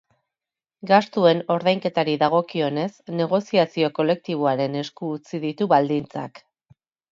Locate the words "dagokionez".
2.23-2.87